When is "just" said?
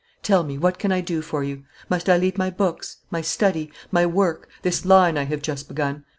5.43-5.67